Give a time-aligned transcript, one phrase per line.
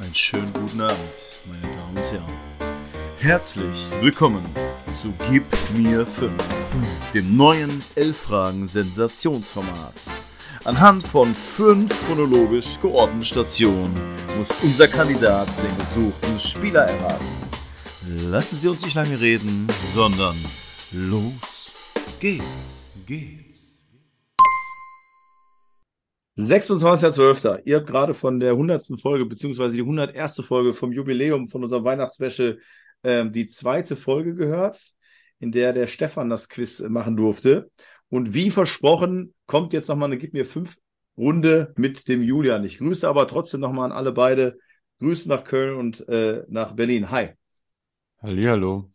[0.00, 0.96] Einen schönen guten Abend,
[1.46, 2.32] meine Damen und Herren.
[3.18, 4.46] Herzlich willkommen
[5.02, 5.42] zu Gib
[5.76, 6.32] mir 5,
[7.12, 9.94] dem neuen 11-Fragen-Sensationsformat.
[10.64, 13.92] Anhand von fünf chronologisch geordneten Stationen
[14.38, 17.26] muss unser Kandidat den gesuchten Spieler erraten.
[18.30, 20.36] Lassen Sie uns nicht lange reden, sondern
[20.92, 21.32] los
[22.20, 22.44] geht's,
[23.04, 23.47] geht's.
[26.38, 27.62] 26.12.
[27.64, 29.00] Ihr habt gerade von der 100.
[29.00, 30.36] Folge, beziehungsweise die 101.
[30.46, 32.58] Folge vom Jubiläum von unserem Weihnachtswäsche
[33.02, 34.92] ähm, die zweite Folge gehört,
[35.40, 37.70] in der der Stefan das Quiz machen durfte.
[38.08, 40.76] Und wie versprochen, kommt jetzt nochmal eine Gib mir fünf
[41.16, 42.62] Runde mit dem Julian.
[42.62, 44.58] Ich grüße aber trotzdem nochmal an alle beide.
[45.00, 47.10] Grüße nach Köln und äh, nach Berlin.
[47.10, 47.30] Hi.
[48.22, 48.92] Hallihallo.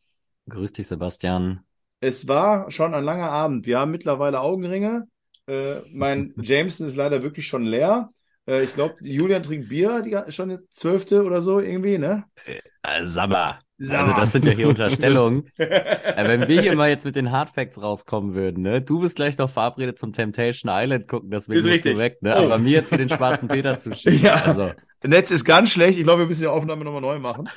[0.47, 1.65] Grüß dich, Sebastian.
[1.99, 3.65] Es war schon ein langer Abend.
[3.65, 5.07] Wir haben mittlerweile Augenringe.
[5.47, 8.09] Äh, mein Jameson ist leider wirklich schon leer.
[8.47, 12.25] Äh, ich glaube, Julian trinkt Bier, die, schon eine zwölfte oder so irgendwie, ne?
[12.45, 13.59] Äh, Sabber.
[13.79, 15.49] Also das sind ja hier Unterstellungen.
[15.57, 18.81] äh, wenn wir hier mal jetzt mit den Hardfacts rauskommen würden, ne?
[18.81, 22.35] Du bist gleich noch verabredet zum Temptation Island gucken, deswegen Ist bist du weg, ne?
[22.37, 22.45] Oh.
[22.45, 24.21] Aber mir jetzt zu den schwarzen Peter zuschicken.
[24.21, 24.35] Ja.
[24.45, 24.71] Also.
[25.05, 25.97] Netz ist ganz schlecht.
[25.97, 27.49] Ich glaube, wir müssen die Aufnahme nochmal neu machen.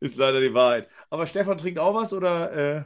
[0.00, 0.88] ist leider die Wahrheit.
[1.10, 2.84] Aber Stefan trinkt auch was oder äh,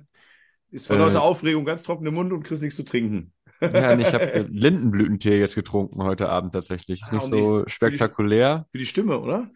[0.71, 1.01] ist vor Äh.
[1.01, 3.33] lauter Aufregung ganz trocken im Mund und kriegst nichts zu trinken?
[3.61, 7.03] Ja, ich habe Lindenblütentee jetzt getrunken heute Abend tatsächlich.
[7.03, 8.67] Ist Ah, nicht so die- spektakulär.
[8.71, 9.51] Für die Stimme, oder?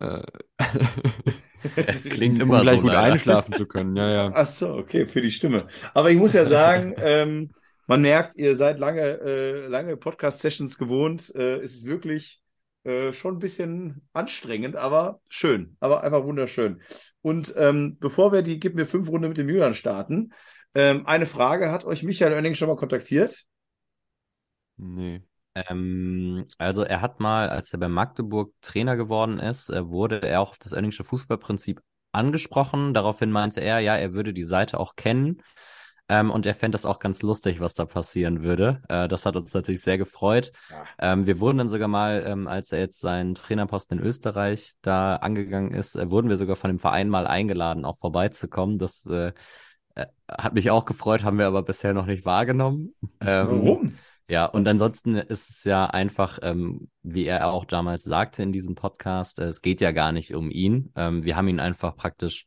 [0.00, 0.22] Äh,
[2.10, 2.82] Klingt um immer gleich so.
[2.82, 3.12] gut leider.
[3.14, 3.96] einschlafen zu können.
[3.96, 4.32] Ja, ja.
[4.34, 5.66] Ach so, okay, für die Stimme.
[5.94, 7.50] Aber ich muss ja sagen, ähm,
[7.86, 11.32] man merkt, ihr seid lange, äh, lange Podcast-Sessions gewohnt.
[11.34, 12.40] Äh, es ist wirklich
[12.84, 16.80] äh, schon ein bisschen anstrengend, aber schön, aber einfach wunderschön.
[17.22, 20.32] Und ähm, bevor wir die Gib mir fünf Runde mit dem Julian starten,
[20.74, 23.44] ähm, eine Frage, hat euch Michael Oenning schon mal kontaktiert?
[24.76, 25.22] Nee.
[25.54, 30.40] Ähm, also er hat mal, als er bei Magdeburg Trainer geworden ist, äh, wurde er
[30.40, 31.80] auch auf das Oenningsche Fußballprinzip
[32.12, 32.94] angesprochen.
[32.94, 35.42] Daraufhin meinte er, ja, er würde die Seite auch kennen.
[36.08, 38.82] Ähm, und er fände das auch ganz lustig, was da passieren würde.
[38.88, 40.52] Äh, das hat uns natürlich sehr gefreut.
[40.70, 41.12] Ja.
[41.12, 45.16] Ähm, wir wurden dann sogar mal, ähm, als er jetzt seinen Trainerposten in Österreich da
[45.16, 48.78] angegangen ist, äh, wurden wir sogar von dem Verein mal eingeladen, auch vorbeizukommen.
[48.78, 49.32] Das äh,
[49.94, 52.94] äh, hat mich auch gefreut, haben wir aber bisher noch nicht wahrgenommen.
[53.20, 53.94] Ähm, Warum?
[54.28, 58.76] ja, und ansonsten ist es ja einfach, ähm, wie er auch damals sagte in diesem
[58.76, 60.92] Podcast, äh, es geht ja gar nicht um ihn.
[60.96, 62.46] Ähm, wir haben ihn einfach praktisch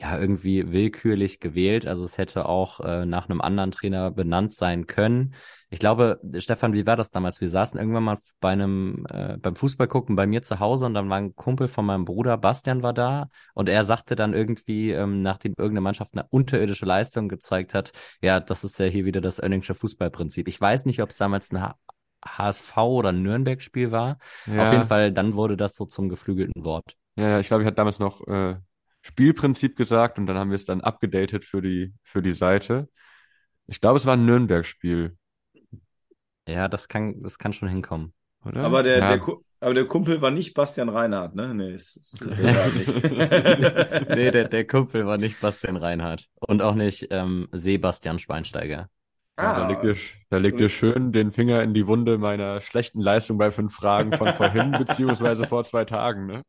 [0.00, 1.86] ja irgendwie willkürlich gewählt.
[1.86, 5.34] Also es hätte auch äh, nach einem anderen Trainer benannt sein können.
[5.68, 7.40] Ich glaube, Stefan, wie war das damals?
[7.40, 10.94] Wir saßen irgendwann mal bei einem äh, beim Fußball gucken bei mir zu Hause und
[10.94, 14.90] dann war ein Kumpel von meinem Bruder, Bastian war da und er sagte dann irgendwie,
[14.90, 19.20] ähm, nachdem irgendeine Mannschaft eine unterirdische Leistung gezeigt hat, ja, das ist ja hier wieder
[19.20, 20.48] das Oenningsche Fußballprinzip.
[20.48, 21.62] Ich weiß nicht, ob es damals ein
[22.24, 24.18] HSV oder ein Nürnberg-Spiel war.
[24.46, 26.96] Ja, Auf jeden Fall, dann wurde das so zum geflügelten Wort.
[27.16, 28.56] Ja, ja, ich glaube, ich hatte damals noch äh,
[29.02, 32.88] Spielprinzip gesagt und dann haben wir es dann abgedatet für die, für die Seite.
[33.66, 35.16] Ich glaube, es war ein Nürnberg-Spiel,
[36.48, 38.12] Ja, das kann, das kann schon hinkommen.
[38.44, 38.62] oder?
[38.64, 39.08] Aber der, ja.
[39.08, 41.54] der, Ku- aber der Kumpel war nicht Bastian Reinhardt, ne?
[41.54, 43.10] Nee, ist, ist nicht.
[44.08, 46.28] nee, der, der Kumpel war nicht Bastian Reinhardt.
[46.40, 48.88] Und auch nicht ähm, Sebastian Schweinsteiger.
[49.42, 49.68] Ja, da Ah.
[49.68, 49.96] legt ihr,
[50.28, 54.12] da legt ihr schön den Finger in die Wunde meiner schlechten Leistung bei fünf Fragen
[54.12, 56.44] von vorhin, beziehungsweise vor zwei Tagen, ne?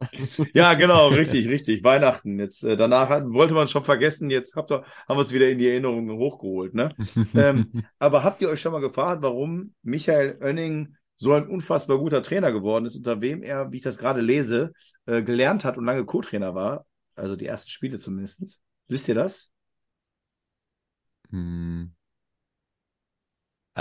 [0.54, 1.84] Ja, genau, richtig, richtig.
[1.84, 2.40] Weihnachten.
[2.40, 4.30] Jetzt äh, danach hat, wollte man es schon vergessen.
[4.30, 6.94] Jetzt habt ihr, haben wir es wieder in die Erinnerungen hochgeholt, ne?
[7.34, 12.24] ähm, aber habt ihr euch schon mal gefragt, warum Michael Oenning so ein unfassbar guter
[12.24, 14.74] Trainer geworden ist, unter wem er, wie ich das gerade lese,
[15.06, 16.86] äh, gelernt hat und lange Co-Trainer war?
[17.16, 18.60] Also die ersten Spiele zumindest.
[18.88, 19.52] Wisst ihr das?
[21.30, 21.94] Hm.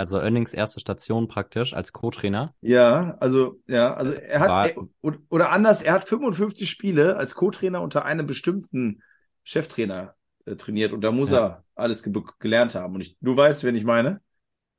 [0.01, 2.55] Also Oennings erste Station praktisch als Co-Trainer.
[2.63, 7.17] Ja, also ja, also er hat War- er, oder- oder anders, er hat 55 Spiele
[7.17, 9.03] als Co-Trainer unter einem bestimmten
[9.45, 10.15] Cheftrainer
[10.47, 11.39] äh, trainiert und da muss Ja.
[11.39, 12.95] er alles ge gelernt haben.
[12.95, 14.23] Und ich, du weißt, wen ich meine?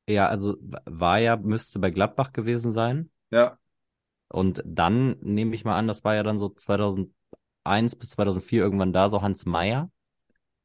[0.10, 3.12] Ja, also war ja, müsste bei Gladbach gewesen sein.
[3.30, 3.60] Ja.
[4.28, 8.92] Und dann nehme ich mal an, das war ja dann so 2001 bis 2004 irgendwann
[8.92, 9.92] da, so Hans Meyer.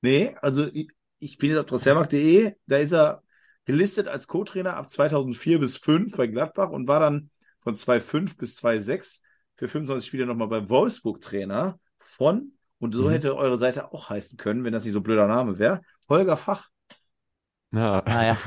[0.01, 0.89] Nee, also ich,
[1.19, 3.23] ich bin jetzt auf transfermarkt.de, da ist er
[3.67, 7.31] gelistet als Co-Trainer ab 2004 bis 5 bei Gladbach und war dann
[7.61, 9.23] von 2005 bis 2006
[9.57, 13.11] für 25 Spiele nochmal bei Wolfsburg Trainer von, und so Mhm.
[13.11, 16.37] hätte eure Seite auch heißen können, wenn das nicht so ein blöder Name wäre, Holger
[16.39, 16.69] Fach.
[17.73, 18.03] Ja.
[18.07, 18.39] Naja,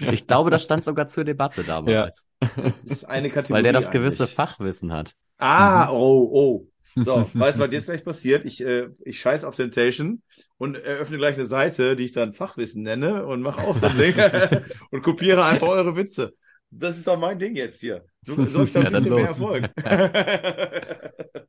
[0.00, 3.54] ich glaube, das stand sogar zur Debatte damals, Das ist eine Kategorie.
[3.54, 4.34] weil der das gewisse eigentlich.
[4.36, 5.14] Fachwissen hat.
[5.38, 6.66] Ah, oh, oh.
[7.00, 8.44] So, weißt du, was jetzt gleich passiert?
[8.44, 10.22] Ich, äh, ich scheiß auf Temptation
[10.58, 13.96] und eröffne gleich eine Seite, die ich dann Fachwissen nenne und mache auch so ein
[13.96, 14.14] Ding
[14.90, 16.34] und kopiere einfach eure Witze.
[16.70, 18.04] Das ist doch mein Ding jetzt hier.
[18.22, 19.28] So, so ich doch Ja, ein dann bisschen mehr.
[19.28, 19.70] Erfolg.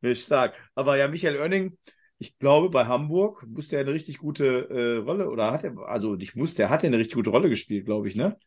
[0.00, 0.54] Mir stark.
[0.74, 1.76] Aber ja, Michael Oenning,
[2.18, 6.14] ich glaube, bei Hamburg musste er eine richtig gute äh, Rolle, oder hat er, also
[6.16, 8.38] nicht musste, er hat eine richtig gute Rolle gespielt, glaube ich, ne?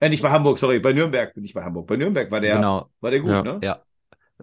[0.00, 1.86] Äh, nicht bei Hamburg, sorry, bei Nürnberg, nicht bei Hamburg.
[1.86, 3.44] Bei Nürnberg war der, Genau, war der gut, Ja.
[3.44, 3.62] ne?
[3.62, 3.86] ja.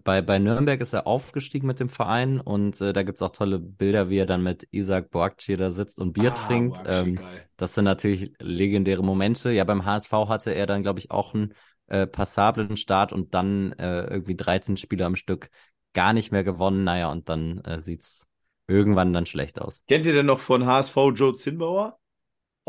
[0.03, 3.59] Bei, bei Nürnberg ist er aufgestiegen mit dem Verein und äh, da gibt's auch tolle
[3.59, 6.81] Bilder, wie er dann mit Isaac Boakci da sitzt und Bier Ah, trinkt.
[6.83, 7.21] Boakci, Ähm,
[7.57, 9.51] das sind natürlich legendäre Momente.
[9.51, 11.53] Ja, beim HSV hatte er dann, glaube ich, auch einen
[11.87, 15.49] äh, passablen Start und dann äh, irgendwie 13 Spiele am Stück
[15.93, 16.83] gar nicht mehr gewonnen.
[16.83, 18.27] Naja, und dann äh, sieht's
[18.67, 19.83] irgendwann dann schlecht aus.
[19.87, 21.99] Kennt ihr denn noch von HSV Joe Zinnbauer?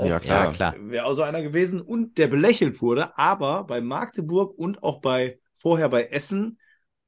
[0.00, 0.48] Ja, Auch klar.
[0.48, 0.82] Ja, klar.
[0.90, 5.40] Wäre auch so einer gewesen und der belächelt wurde, aber bei Magdeburg und auch bei
[5.56, 6.58] vorher bei Essen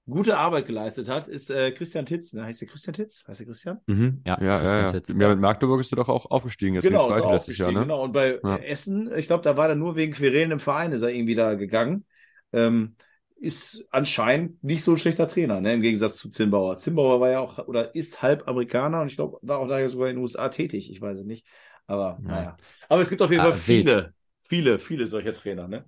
[0.09, 2.33] gute Arbeit geleistet hat, ist äh, Christian Titz.
[2.33, 2.45] Ne?
[2.45, 3.25] Heißt der Christian Titz?
[3.27, 3.81] Heißt der Christian?
[3.87, 4.93] Mhm, ja, Ja, ja, Christian ja.
[4.93, 5.15] Titz.
[5.19, 7.91] Ja, mit Magdeburg ist er doch auch aufgestiegen jetzt Genau, ist letztes Jahr, aufgestiegen, ne?
[7.91, 8.03] genau.
[8.03, 8.65] Und bei Ja.
[8.65, 11.55] Essen, ich glaube, da war er nur wegen Querelen im Verein, ist er irgendwie da
[11.55, 12.07] gegangen.
[12.53, 12.97] Ähm,
[13.37, 15.75] ist anscheinend nicht so ein schlechter Trainer, ne?
[15.75, 16.79] Im Gegensatz zu Zimbauer.
[16.79, 20.09] Zimbauer war ja auch oder ist halb Amerikaner und ich glaube, war auch da sogar
[20.09, 20.91] in den USA tätig.
[20.91, 21.47] Ich weiß es nicht.
[21.87, 22.27] Aber Ja.
[22.27, 22.57] naja.
[22.89, 23.93] Aber es gibt auf jeden Ah, Fall wild.
[23.93, 25.85] viele, viele, viele solcher Trainer, ne?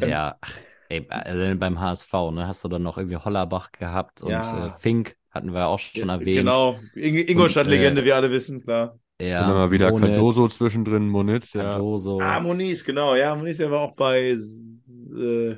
[0.00, 0.38] Ja,
[0.88, 4.66] ey, beim HSV, ne, hast du dann noch irgendwie Hollerbach gehabt und Ja.
[4.66, 6.38] äh, Fink hatten wir auch schon erwähnt.
[6.38, 6.78] Genau.
[6.94, 8.98] In Ingolstadt-Legende, Und, äh, wir alle wissen, klar.
[9.20, 11.62] Ja, Dann mal wieder Monitz, Cardoso zwischendrin, Monitz, ja.
[11.62, 12.20] Cardoso.
[12.20, 13.14] Ah, Moniz, genau.
[13.14, 15.56] Ja, Moniz, der war auch bei, äh,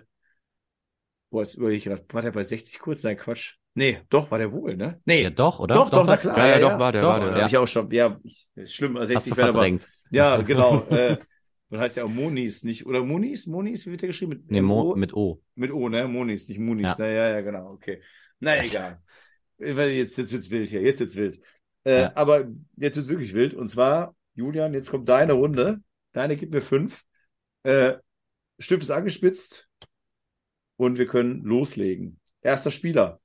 [1.31, 3.03] boah, jetzt überlege ich gerade, war der bei 60 kurz?
[3.03, 3.55] Nein, Quatsch.
[3.75, 5.01] Nee, doch, war der wohl, ne?
[5.05, 5.23] Nee.
[5.23, 5.77] Ja, doch, oder?
[5.77, 6.37] Doch, doch, na klar.
[6.39, 7.31] Ja, ja, doch, war der, Doch, war der.
[7.33, 7.47] Ja, ja.
[7.47, 9.89] ich auch schon, ja, ich, ist schlimm, also Hast 60 du wäre aber, verdrängt.
[10.11, 11.19] ja, genau, äh,
[11.71, 14.33] man heißt ja auch Moniz, nicht, oder Moniz, Moniz, wie wird der geschrieben?
[14.33, 14.97] Mit, Nee, Mo O?
[14.97, 15.43] mit O.
[15.55, 16.07] mit O, ne?
[16.09, 16.97] Moniz, nicht Muniz, Ja.
[16.99, 18.03] na, ja, ja, genau, okay.
[18.41, 19.03] Na, egal.
[19.59, 21.41] Jetzt, jetzt wird's wild hier, jetzt wird's wild.
[21.85, 22.13] Äh, Ja.
[22.17, 25.83] aber jetzt wird's wirklich wild, und zwar, Julian, jetzt kommt deine Runde,
[26.13, 27.05] deine gibt mir fünf,
[27.63, 27.95] äh,
[28.59, 29.69] Stift ist angespitzt
[30.77, 32.21] und wir können loslegen.
[32.43, 33.21] Erster Spieler.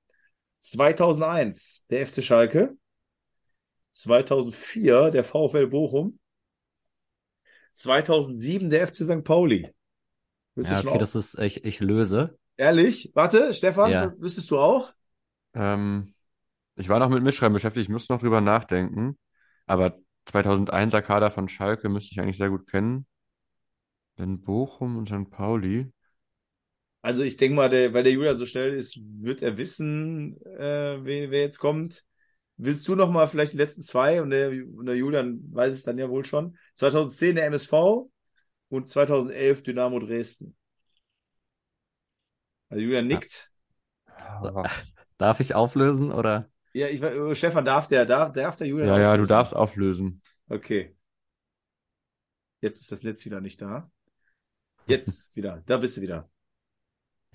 [0.60, 2.76] 2001 der FC Schalke.
[3.92, 6.20] 2004 der VfL Bochum.
[7.76, 9.24] 2007 der FC St.
[9.24, 9.70] Pauli.
[10.56, 12.38] Willst Ja, okay, das ist, ich, ich löse.
[12.58, 13.12] Ehrlich?
[13.14, 14.14] Warte, Stefan, Ja.
[14.20, 14.94] wüsstest du auch?
[15.54, 16.14] Ähm,
[16.76, 19.18] ich war noch mit Mitschreiben beschäftigt, ich muss noch drüber nachdenken.
[19.68, 23.08] Aber 2001er Kader von Schalke müsste ich eigentlich sehr gut kennen.
[24.18, 25.30] Dann Bochum und St.
[25.30, 25.90] Pauli.
[27.02, 30.98] Also ich denke mal, der, weil der Julian so schnell ist, wird er wissen, äh,
[31.04, 32.04] wer, wer jetzt kommt.
[32.58, 35.84] Willst du noch mal vielleicht die letzten zwei und der, und der Julian weiß es
[35.84, 36.58] dann ja wohl schon.
[36.76, 38.10] 2010 der MSV
[38.70, 40.56] und 2011 Dynamo Dresden.
[42.70, 43.52] Also Julian nickt.
[45.18, 46.50] Darf ich auflösen oder?
[46.74, 49.26] Ja, ich äh, Stefan darf der, darf, darf der Julian Ja, ja, du auflösen?
[49.26, 50.22] darfst auflösen.
[50.50, 50.96] Okay.
[52.62, 53.90] Jetzt ist das Netz wieder nicht da.
[54.88, 55.64] Jetzt wieder.
[55.68, 56.30] Da bist du wieder.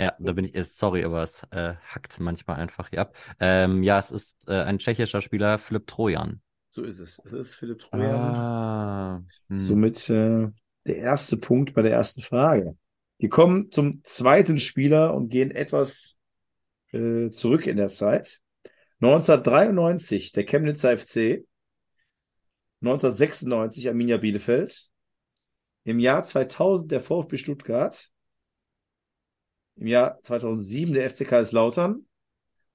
[0.00, 3.14] Ja, da bin ich, äh, sorry, aber es äh, hackt manchmal einfach hier ab.
[3.38, 6.40] Ähm, ja, es ist äh, ein tschechischer Spieler, Philipp Trojan.
[6.70, 7.20] So ist es.
[7.22, 8.14] Das ist Philipp Trojan.
[8.14, 9.58] Ah, hm.
[9.58, 10.48] Somit äh,
[10.86, 12.78] der erste Punkt bei der ersten Frage.
[13.18, 16.18] Wir kommen zum zweiten Spieler und gehen etwas
[16.92, 18.40] äh, zurück in der Zeit.
[19.02, 21.44] 1993 der Chemnitzer FC,
[22.80, 24.88] 1996 Arminia Bielefeld,
[25.84, 28.10] im Jahr 2000 der VfB Stuttgart,
[29.80, 32.06] im Jahr 2007 der FC Kaiserslautern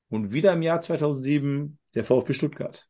[0.10, 2.88] und wieder im Jahr 2007 der VfB Stuttgart.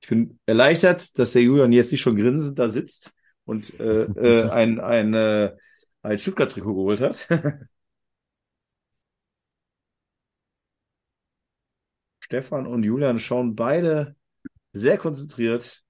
[0.00, 3.12] Ich bin erleichtert, dass der Julian jetzt nicht schon grinsend da sitzt
[3.44, 5.54] und äh, äh, ein, ein, äh,
[6.02, 7.28] ein Stuttgart-Trikot geholt hat.
[12.20, 14.16] Stefan und Julian schauen beide
[14.72, 15.82] sehr konzentriert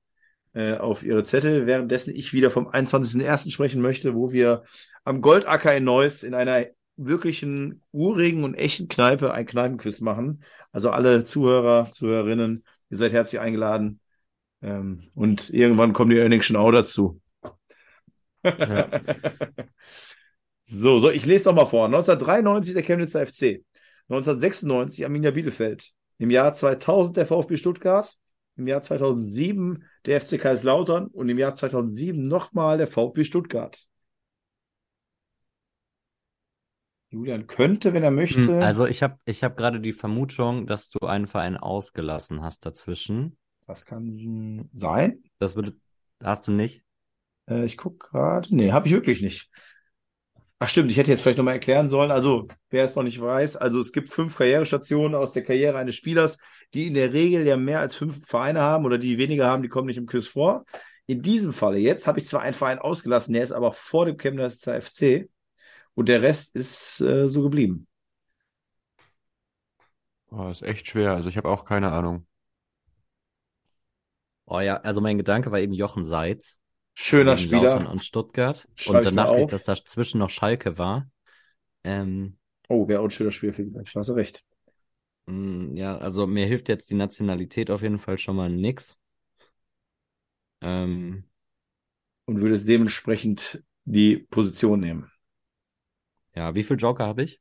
[0.52, 3.52] äh, auf ihre Zettel, währenddessen ich wieder vom 21.01.
[3.52, 4.64] sprechen möchte, wo wir
[5.04, 10.42] am Goldacker in Neuss in einer wirklichen urigen und echten Kneipe ein Kneipenquiz machen.
[10.72, 14.00] Also alle Zuhörer, Zuhörerinnen, ihr seid herzlich eingeladen.
[14.62, 17.20] Ähm, und irgendwann kommen die Earningschen auch dazu.
[18.44, 18.88] Ja.
[20.62, 21.86] so, so, ich lese doch mal vor.
[21.86, 23.64] 1993 der Chemnitzer FC.
[24.08, 25.92] 1996 Arminia Bielefeld.
[26.18, 28.16] Im Jahr 2000 der VfB Stuttgart.
[28.56, 33.88] Im Jahr 2007 der FC Kaiserslautern und im Jahr 2007 nochmal der VfB Stuttgart.
[37.14, 38.46] Julian könnte, wenn er möchte.
[38.46, 42.66] Hm, Also ich habe ich hab gerade die Vermutung, dass du einen Verein ausgelassen hast
[42.66, 43.36] dazwischen.
[43.66, 45.22] das kann sein.
[45.38, 45.74] Das würde,
[46.22, 46.82] hast du nicht?
[47.48, 48.54] Äh, ich gucke gerade.
[48.54, 49.48] Nee, habe ich wirklich nicht.
[50.58, 52.10] Ach stimmt, ich hätte jetzt vielleicht nochmal erklären sollen.
[52.10, 55.94] Also, wer es noch nicht weiß, also es gibt fünf Karrierestationen aus der Karriere eines
[55.94, 56.38] Spielers,
[56.72, 59.68] die in der Regel ja mehr als fünf Vereine haben oder die weniger haben, die
[59.68, 60.64] kommen nicht im Quiz vor.
[61.06, 64.16] In diesem Falle jetzt habe ich zwar einen Verein ausgelassen, der ist aber vor dem
[64.16, 65.28] Chemnitzer FC.
[65.94, 67.86] Und der Rest ist äh, so geblieben.
[70.30, 71.12] Oh, ist echt schwer.
[71.14, 72.26] Also ich habe auch keine Ahnung.
[74.46, 76.60] Oh ja, also mein Gedanke war eben Jochen Seitz.
[76.94, 77.86] Schöner wegen Lautern Spieler.
[77.86, 78.68] und Stuttgart.
[78.76, 81.10] Schreib Und dann dachte ich, dass dazwischen noch Schalke war.
[81.84, 83.74] Ähm, Oh, wäre auch ein schöner Spieler für ihn.
[83.94, 84.44] Hast du recht.
[85.26, 88.98] mh, ja, also mir hilft jetzt die Nationalität auf jeden Fall schon mal nix.
[90.62, 91.24] Ähm,
[92.26, 95.10] Und würdest dementsprechend die Position nehmen.
[96.34, 97.40] Ja, wie viel Joker habe ich?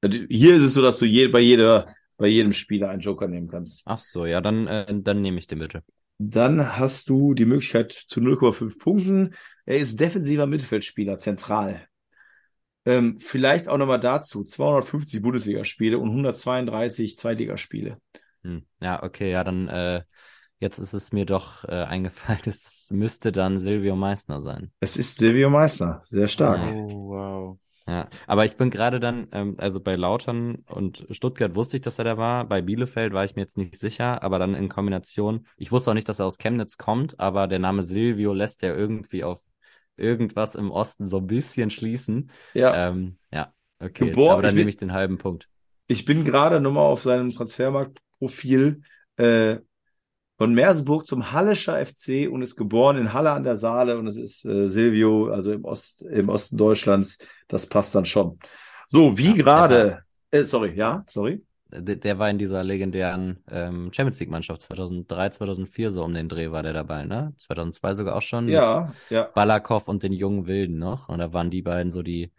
[0.00, 3.28] Also Hier ist es so, dass du je, bei jeder, bei jedem Spieler einen Joker
[3.28, 3.82] nehmen kannst.
[3.86, 5.82] Ach so, ja, dann, äh, dann nehme ich den bitte.
[6.18, 9.34] Dann hast du die Möglichkeit zu 0,5 Punkten.
[9.64, 11.86] Er ist defensiver Mittelfeldspieler, zentral.
[12.84, 17.98] Ähm, vielleicht auch nochmal dazu: 250 Bundesligaspiele und 132 Zweitligaspiele.
[18.42, 18.64] Hm.
[18.80, 20.02] Ja, okay, ja, dann äh,
[20.58, 24.72] jetzt ist es mir doch äh, eingefallen, es müsste dann Silvio Meissner sein.
[24.80, 26.66] Es ist Silvio Meissner, sehr stark.
[26.72, 27.58] Oh, wow.
[27.90, 31.98] Ja, aber ich bin gerade dann, ähm, also bei Lautern und Stuttgart wusste ich, dass
[31.98, 32.44] er da war.
[32.46, 35.46] Bei Bielefeld war ich mir jetzt nicht sicher, aber dann in Kombination.
[35.56, 38.72] Ich wusste auch nicht, dass er aus Chemnitz kommt, aber der Name Silvio lässt ja
[38.74, 39.42] irgendwie auf
[39.96, 42.30] irgendwas im Osten so ein bisschen schließen.
[42.54, 44.18] Ja, Ähm, ja, okay.
[44.18, 45.48] Geboren- aber dann nehme ich den halben Punkt.
[45.86, 48.82] ich bin gerade nochmal auf seinem Transfermarktprofil
[49.16, 49.58] äh,
[50.40, 54.16] von Merseburg zum Hallischer FC und ist geboren in Halle an der Saale und es
[54.16, 57.18] ist äh, Silvio, also im, Ost, im Osten Deutschlands.
[57.46, 58.38] Das passt dann schon.
[58.88, 60.02] So, wie Ja, gerade.
[60.30, 61.42] Äh, sorry, ja, sorry.
[61.70, 66.50] Der, der war in dieser legendären ähm, Champions League-Mannschaft 2003, 2004, so um den Dreh
[66.50, 67.34] war der dabei, ne?
[67.36, 69.24] 2002 sogar auch schon Ja, ja.
[69.34, 71.10] Balakow und den jungen Wilden noch.
[71.10, 72.32] Und da waren die beiden so die,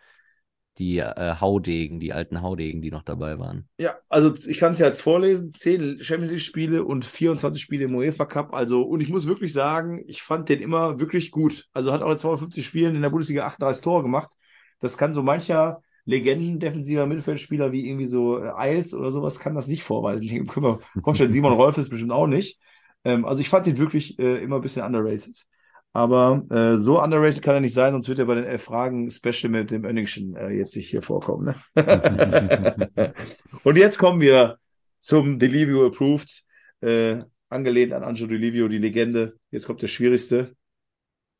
[0.77, 3.67] die äh, Haudegen, die alten Haudegen, die noch dabei waren.
[3.77, 5.51] Ja, also ich kann es ja jetzt vorlesen.
[5.51, 8.53] Zehn Champions League-Spiele und 24 Spiele im UEFA Cup.
[8.53, 11.67] Also, und ich muss wirklich sagen, ich fand den immer wirklich gut.
[11.73, 14.31] Also hat auch in 250 Spielen in der Bundesliga 38 Tore gemacht.
[14.79, 19.67] Das kann so mancher Legenden-defensiver Mittelfeldspieler wie irgendwie so äh, Eils oder sowas kann das
[19.67, 20.23] nicht vorweisen.
[20.23, 22.59] Ich kann mir vorstellen, Simon Rolf ist bestimmt auch nicht.
[23.03, 25.45] Ähm, also ich fand den wirklich äh, immer ein bisschen underrated.
[25.93, 29.11] Aber äh, so underrated kann er nicht sein, sonst wird er bei den elf Fragen
[29.11, 31.53] Special mit dem Önningschen äh, jetzt nicht hier vorkommen.
[31.75, 33.13] Ne?
[33.63, 34.57] Und jetzt kommen wir
[34.99, 36.43] zum Delivio Approved,
[36.79, 39.35] äh, angelehnt an Angelo Delivio, die Legende.
[39.49, 40.55] Jetzt kommt der schwierigste.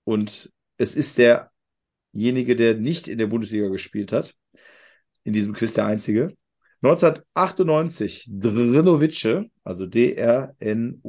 [0.03, 4.33] Und es ist derjenige, der nicht in der Bundesliga gespielt hat.
[5.23, 6.35] In diesem Quiz der einzige.
[6.81, 11.01] 1998 Drinovice, also D-R-N-O-V-I-C-E.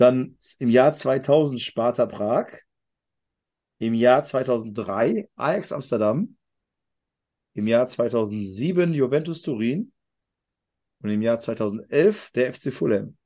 [0.00, 2.54] Dann im Jahr 2000 Sparta Prag.
[3.76, 6.38] Im Jahr 2003 Ajax Amsterdam.
[7.52, 9.92] Im Jahr 2007 Juventus Turin.
[11.02, 13.18] Und im Jahr 2011 der FC Fulham.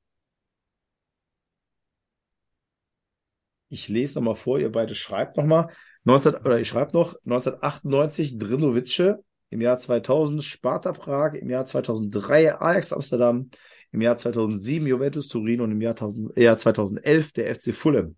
[3.69, 5.73] Ich lese nochmal vor, ihr beide schreibt nochmal.
[6.03, 9.15] 19, oder ich schreibe noch 1998 Drinovice,
[9.51, 13.51] im Jahr 2000 Sparta Prag, im Jahr 2003 Ajax Amsterdam,
[13.95, 18.17] im Jahr 2007 Juventus Turin und im Jahr, 1000, Jahr 2011 der FC Fulham.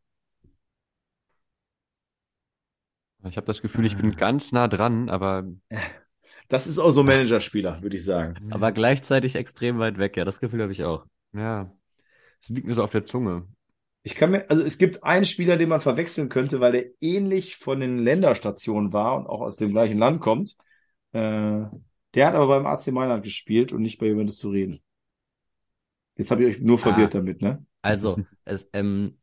[3.28, 5.46] Ich habe das Gefühl, ich bin ganz nah dran, aber
[6.48, 8.52] Das ist auch so ein Managerspieler, würde ich sagen.
[8.52, 11.06] Aber gleichzeitig extrem weit weg, ja, das Gefühl habe ich auch.
[11.32, 11.72] ja,
[12.40, 13.46] es liegt mir so auf der Zunge.
[14.02, 17.56] Ich kann mir, also es gibt einen Spieler, den man verwechseln könnte, weil der ähnlich
[17.56, 20.56] von den Länderstationen war und auch aus dem gleichen Land kommt.
[21.12, 21.64] Äh,
[22.14, 24.80] der hat aber beim AC Mailand gespielt und nicht bei Juventus Turin.
[26.16, 27.14] Jetzt habe ich euch nur verwirrt Ah.
[27.14, 27.64] damit, ne?
[27.82, 29.18] Also, es, ähm,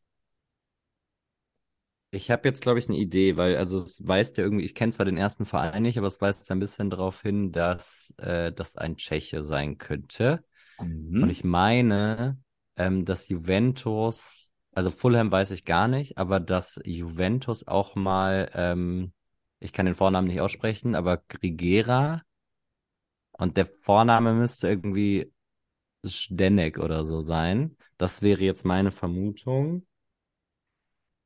[2.12, 4.92] ich habe jetzt, glaube ich, eine Idee, weil, also es weist ja irgendwie, ich kenne
[4.92, 8.76] zwar den ersten Verein nicht, aber es weist ein bisschen darauf hin, dass äh, das
[8.78, 10.44] ein Tscheche sein könnte.
[10.80, 11.24] Mhm.
[11.24, 12.40] Und ich meine,
[12.78, 19.14] ähm, dass Juventus, also Fulham weiß ich gar nicht, aber dass Juventus auch mal, ähm,
[19.60, 22.24] ich kann den Vornamen nicht aussprechen, aber Grigera
[23.32, 25.33] und der Vorname müsste irgendwie
[26.04, 27.76] Zdenek oder so sein.
[27.98, 29.86] Das wäre jetzt meine Vermutung.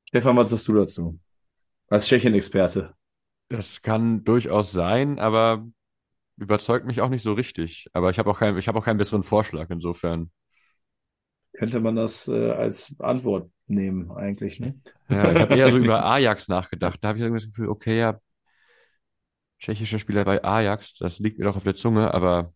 [0.06, 1.20] Stefan, was sagst du dazu?
[1.90, 2.94] Als Tschechien-Experte.
[3.50, 5.66] Das kann durchaus sein, aber
[6.38, 7.88] überzeugt mich auch nicht so richtig.
[7.94, 10.32] Aber ich habe auch keinen, ich habe auch keinen besseren Vorschlag insofern.
[11.54, 14.80] Könnte man das äh, als Antwort nehmen, eigentlich, ne?
[15.10, 17.00] Ja, ich habe eher so über Ajax nachgedacht.
[17.02, 18.20] Da habe ich irgendwie das Gefühl, okay, ja,
[19.60, 22.54] tschechischer Spieler bei Ajax, das liegt mir doch auf der Zunge, aber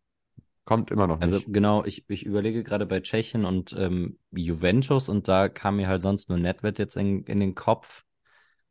[0.71, 1.45] kommt immer noch Also nicht.
[1.45, 6.01] genau, ich, ich überlege gerade bei Tschechien und ähm, Juventus und da kam mir halt
[6.01, 8.03] sonst nur Nedved jetzt in, in den Kopf.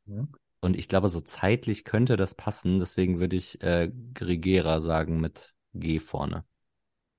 [0.07, 0.27] Ja.
[0.61, 5.55] Und ich glaube, so zeitlich könnte das passen, deswegen würde ich äh, Grigera sagen mit
[5.75, 6.45] G vorne.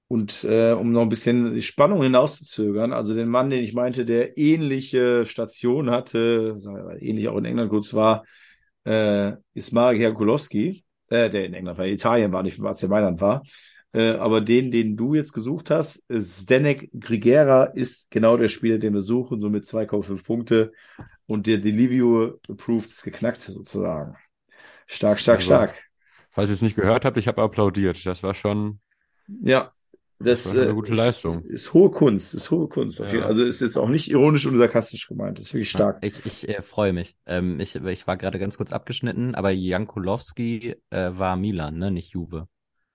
[0.07, 4.05] Und äh, um noch ein bisschen die Spannung hinauszuzögern, also den Mann, den ich meinte,
[4.05, 6.57] der ähnliche Station hatte,
[6.99, 8.25] ähnlich auch in England kurz war,
[8.85, 13.41] äh, ist Marek Jakulowski, äh, der in England war, Italien war, nicht AC Mailand war.
[13.93, 18.93] Äh, aber den, den du jetzt gesucht hast, Zdenek Grigera ist genau der Spieler, den
[18.93, 20.71] wir suchen, so mit 2,5 Punkte.
[21.27, 24.15] Und der Delivio Approved ist geknackt sozusagen.
[24.87, 25.83] Stark, stark, Also, stark.
[26.31, 28.05] Falls ihr es nicht gehört habt, ich habe applaudiert.
[28.05, 28.79] Das war schon,
[29.27, 29.71] Ja,
[30.19, 31.43] das, Das eine äh, gute ist, Leistung.
[31.45, 32.99] Ist, ist hohe Kunst, ist hohe Kunst.
[32.99, 33.25] Ja.
[33.25, 35.97] also ist jetzt auch nicht ironisch und sarkastisch gemeint, ist wirklich stark.
[36.01, 37.15] Ich, ich äh, freue mich.
[37.25, 41.91] Ähm, ich, ich war gerade ganz kurz abgeschnitten, aber Jankulowski äh, war Milan, ne?
[41.91, 42.47] Nicht Juve.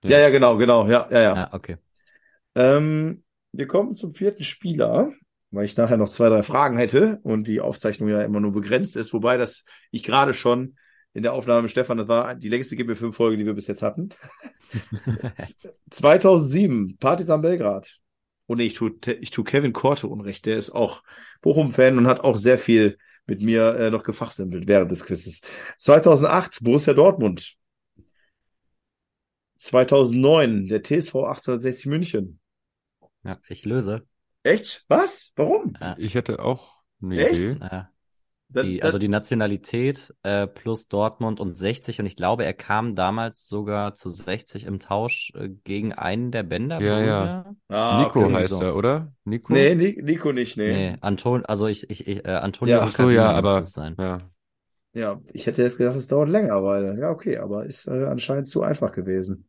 [0.03, 1.33] Ja, ja, genau, genau, ja, ja, ja.
[1.33, 1.77] Ah, okay.
[2.55, 5.11] Ähm, wir kommen zum vierten Spieler,
[5.51, 8.95] weil ich nachher noch zwei, drei Fragen hätte und die Aufzeichnung ja immer nur begrenzt
[8.95, 10.75] ist, wobei das ich gerade schon
[11.13, 14.09] in der Aufnahme mit Stefan, das war die längste GP5-Folge, die wir bis jetzt hatten.
[15.89, 17.97] 2007, Partizan Belgrad.
[18.45, 20.45] Oh nee, ich tue, ich tue Kevin Korte Unrecht.
[20.45, 21.03] Der ist auch
[21.41, 25.41] Bochum-Fan und hat auch sehr viel mit mir äh, noch gefachsimpelt während des Quizzes.
[25.79, 27.56] 2008, Borussia Dortmund.
[29.57, 32.39] 2009, der TSV 860 München.
[33.23, 34.07] Ja, ich löse.
[34.43, 34.85] Echt?
[34.87, 35.31] Was?
[35.35, 35.73] Warum?
[35.97, 37.39] ich hätte auch eine Echt?
[37.53, 37.59] Idee.
[37.61, 37.91] Ja,
[38.49, 43.47] die, also die Nationalität äh, plus Dortmund und 60 und ich glaube, er kam damals
[43.47, 46.79] sogar zu 60 im Tausch äh, gegen einen der Bänder.
[46.79, 47.55] Ja, ja.
[47.69, 48.33] ah, Nico okay.
[48.33, 49.13] heißt er, oder?
[49.25, 49.53] Nico?
[49.53, 50.73] Nee, Ni- Nico nicht, nee.
[50.73, 53.97] Nee, Anton, also ich, ich, ich äh, Antonio Ja, Ach so, ja, aber es sein.
[53.97, 54.29] ja.
[54.93, 58.47] Ja, ich hätte jetzt gedacht, es dauert länger, weil, ja, okay, aber ist äh, anscheinend
[58.47, 59.47] zu einfach gewesen.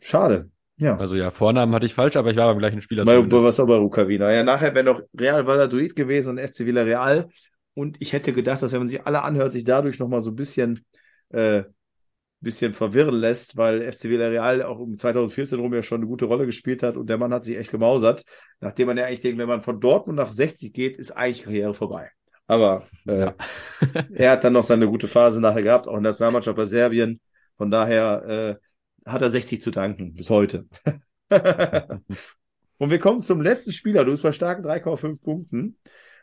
[0.00, 0.50] Schade.
[0.80, 0.96] Ja.
[0.96, 3.66] Also ja, Vornamen hatte ich falsch, aber ich war beim gleichen Spieler Mal, was auch
[3.66, 4.32] bei Rukavina.
[4.32, 7.28] Ja, nachher wäre noch Real Valladolid gewesen und FC Villarreal.
[7.74, 10.36] Und ich hätte gedacht, dass wenn man sich alle anhört, sich dadurch nochmal so ein
[10.36, 10.84] bisschen,
[11.28, 11.64] äh,
[12.40, 16.46] bisschen verwirren lässt, weil FC Villarreal auch um 2014 rum ja schon eine gute Rolle
[16.46, 18.24] gespielt hat und der Mann hat sich echt gemausert.
[18.60, 21.74] Nachdem man ja eigentlich denkt, wenn man von Dortmund nach 60 geht, ist eigentlich Karriere
[21.74, 22.10] vorbei.
[22.50, 23.34] Aber äh, Ja.
[24.12, 27.20] er hat dann noch seine gute Phase nachher gehabt, auch in der Nationalmannschaft bei Serbien.
[27.56, 28.58] Von daher
[29.06, 30.66] äh, hat er 60 zu danken, bis heute.
[32.78, 34.04] Und wir kommen zum letzten Spieler.
[34.04, 35.78] Du bist bei starken 3,5 Punkten.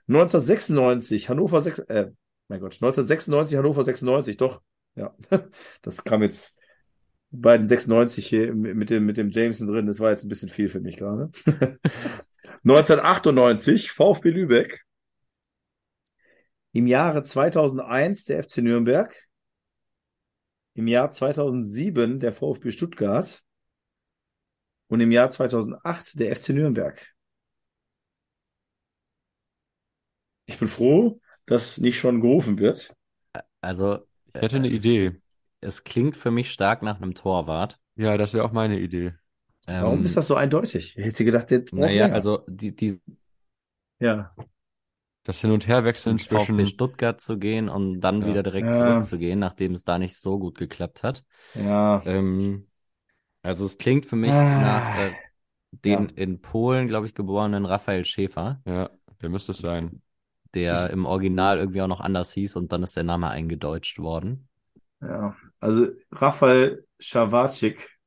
[0.09, 2.11] 1996, Hannover 6, äh,
[2.49, 4.61] mein Gott, 1996, Hannover 96, doch,
[4.95, 5.15] ja.
[5.81, 6.59] Das kam jetzt
[7.31, 9.85] bei den 96 hier mit dem, mit dem Jameson drin.
[9.85, 11.29] Das war jetzt ein bisschen viel für mich gerade.
[12.65, 14.86] 1998, VfB Lübeck.
[16.77, 19.11] Im Jahre 2001 der FC Nürnberg.
[20.75, 23.43] Im Jahr 2007 der VfB Stuttgart.
[24.87, 27.03] Und im Jahr 2008 der FC Nürnberg.
[30.45, 32.95] Ich bin froh, dass nicht schon gerufen wird.
[33.61, 35.19] Also, Ich hätte eine äh, Idee.
[35.61, 37.79] Es, es klingt für mich stark nach einem Torwart.
[37.95, 39.15] Ja, das wäre auch meine Idee.
[39.79, 40.95] Warum Ähm, ist das so eindeutig?
[40.95, 42.13] Ich hätte gedacht, der braucht Naja, länger.
[42.13, 43.01] also die, die
[43.99, 44.33] Ja.
[45.27, 46.65] Das Hin- und Herwechseln zwischen.
[46.65, 48.27] Stuttgart zu gehen und dann Ja.
[48.27, 48.77] wieder direkt Ja.
[48.77, 51.25] zurückzugehen, nachdem es da nicht so gut geklappt hat.
[51.53, 52.01] Ja.
[52.05, 52.67] Ähm,
[53.41, 54.61] also es klingt für mich Ah.
[54.61, 55.11] nach äh,
[55.71, 56.15] den Ja.
[56.15, 58.89] in Polen, glaube ich, geborenen Raphael Schäfer, Ja,
[59.21, 60.01] der müsste es sein.
[60.53, 64.47] der im Original irgendwie auch noch anders hieß und dann ist der Name eingedeutscht worden.
[65.01, 65.35] Ja.
[65.59, 67.97] Also Rafael Schawacik.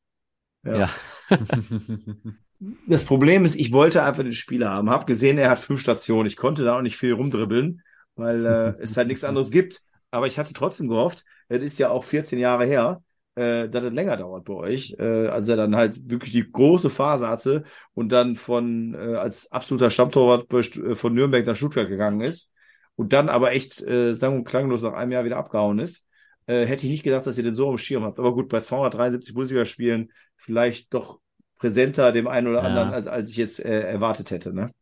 [0.64, 0.74] Ja.
[0.74, 0.90] Ja.
[2.87, 4.90] Das Problem ist, ich wollte einfach den Spieler haben.
[4.90, 6.27] Hab gesehen, er hat fünf Stationen.
[6.27, 7.83] Ich konnte da auch nicht viel rumdribbeln,
[8.16, 9.83] weil äh, es halt nichts anderes gibt.
[10.11, 13.03] Aber ich hatte trotzdem gehofft, es ist ja auch 14 Jahre her,
[13.35, 14.94] äh, dass es länger dauert bei euch.
[14.99, 19.51] Äh, als er dann halt wirklich die große Phase hatte und dann von äh, als
[19.51, 22.53] absoluter Stammtorwart äh, von Nürnberg nach Stuttgart gegangen ist
[22.96, 26.05] und dann aber echt äh, sang- und klanglos nach einem Jahr wieder abgehauen ist.
[26.46, 28.18] Äh, hätte ich nicht gedacht, dass ihr den so am Schirm habt.
[28.18, 31.20] Aber gut, bei 273 Bundesligaspielen vielleicht doch
[31.61, 32.64] präsenter dem einen oder Ja.
[32.68, 34.53] anderen, als, als ich jetzt äh, erwartet hätte.
[34.53, 34.73] Ne?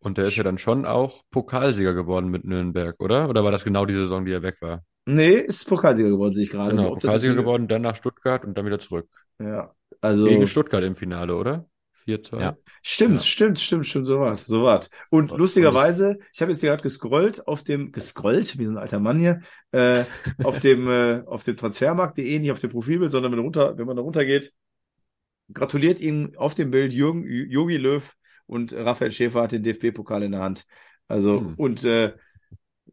[0.00, 3.28] Und der ist ja dann schon auch Pokalsieger geworden mit Nürnberg, oder?
[3.28, 4.82] Oder war das genau die Saison, die er weg war?
[5.04, 6.74] Nee, ist Pokalsieger geworden, sehe ich gerade.
[6.74, 9.08] Genau, Pokalsieger geworden, dann nach Stuttgart und dann wieder zurück.
[9.38, 11.66] Ja, also Gegen Stuttgart im Finale, oder?
[12.04, 12.40] 4-2.
[12.40, 12.56] Ja.
[12.82, 13.24] stimmt, Ja.
[13.24, 14.90] stimmt, stimmt, stimmt, so war's, so war's.
[15.10, 18.78] Und Und- lustigerweise, ich habe jetzt hier gerade gescrollt auf dem, gescrollt, wie so ein
[18.78, 20.04] alter Mann hier, äh,
[20.42, 23.94] auf dem, äh, auf dem Transfermarkt.de, nicht auf dem Profilbild, sondern wenn, runter, wenn man
[23.96, 24.52] da runter geht,
[25.54, 28.14] gratuliert ihm auf dem Bild Jürgen, Jogi Löw
[28.46, 30.64] und Raphael Schäfer hat den DFB-Pokal in der Hand.
[31.08, 31.54] Also, Hm.
[31.56, 32.14] und äh,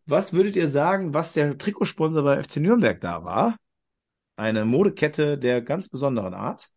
[0.05, 3.55] was würdet ihr sagen, was der Trikotsponsor bei FC Nürnberg da war?
[4.35, 6.69] Eine Modekette der ganz besonderen Art.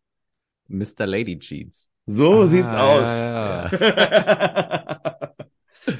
[0.68, 1.06] Mr.
[1.06, 1.88] Lady Jeans.
[2.06, 3.06] So Ah, sieht's aus.
[3.06, 3.70] ja,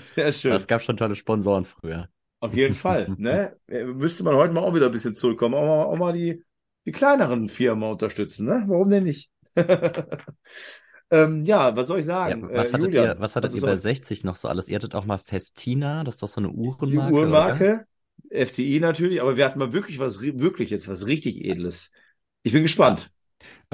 [0.05, 0.51] Sehr schön.
[0.53, 2.09] Das gab schon tolle Sponsoren früher.
[2.41, 3.09] Auf jeden Fall.
[3.19, 3.57] Ne?
[3.69, 5.55] Müsste man heute mal auch wieder ein bisschen zurückkommen.
[5.55, 6.43] Auch mal, auch mal die,
[6.87, 8.47] die kleineren Firmen unterstützen.
[8.47, 8.65] Ne?
[8.67, 9.31] Warum denn nicht?
[11.11, 12.51] ähm, ja, was soll ich Ja, sagen?
[12.55, 14.49] was äh, hattet Julian, ihr, was hattet was ihr ist bei euch- 60 noch so
[14.49, 14.69] alles?
[14.69, 17.67] Ihr hattet auch mal Festina, das ist doch so eine die Uhrenmarke, oder?
[17.67, 17.87] Uhrenmarke?
[18.31, 21.93] FTI natürlich, aber wir hatten mal wirklich was, wirklich jetzt was richtig Edles.
[22.43, 23.11] Ich bin gespannt.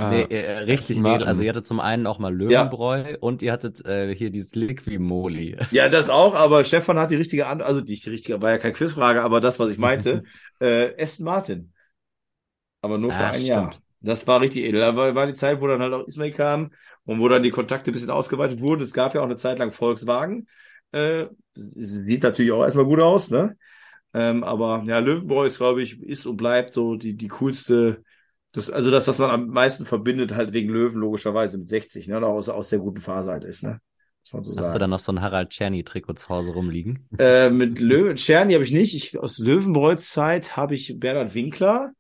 [0.01, 1.27] Nee, äh, richtig Aston edel.
[1.27, 5.57] Also ihr hattet zum einen auch mal Löwenbräu und ihr hattet äh, hier dieses Liquimoli.
[5.71, 8.59] Ja, das auch, aber Stefan hat die richtige Antwort, also nicht die richtige, war ja
[8.59, 10.23] keine Quizfrage, aber das, was ich meinte,
[10.61, 11.75] äh, Aston Martin.
[12.81, 13.45] Aber nur für Ah, ein stimmt.
[13.45, 13.83] Jahr.
[14.01, 14.81] Das war richtig edel.
[14.81, 16.71] Da war, war die Zeit, wo dann halt auch Ismail kam
[17.05, 18.83] und wo dann die Kontakte ein bisschen ausgeweitet wurden.
[18.83, 20.47] Es gab ja auch eine Zeit lang Volkswagen.
[20.93, 23.57] Äh, sieht natürlich auch erstmal gut aus, ne?
[24.15, 28.03] Ähm, aber ja, Löwenbräu ist, glaube ich, ist und bleibt so die, die coolste,
[28.53, 32.17] das, also das, was man am meisten verbindet, halt wegen Löwen, logischerweise mit 60, ne?
[32.17, 33.81] Oder aus, aus der guten Phase halt ist, ne?
[34.23, 34.79] So Hast du sagen.
[34.79, 37.09] dann noch so ein Harald Czerny-Trikot zu Hause rumliegen?
[37.19, 38.95] Äh, mit Löwen, Czerny habe ich nicht.
[38.95, 41.93] Ich, aus Löwenbräus Zeit habe ich Bernhard Winkler.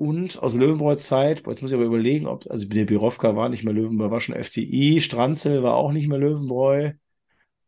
[0.00, 3.64] Und aus Löwenbräus Zeit, jetzt muss ich aber überlegen, ob, also der Birovka war nicht
[3.64, 4.98] mehr Löwenbräu, war schon FTI.
[4.98, 6.92] Stranzel war auch nicht mehr Löwenbräu.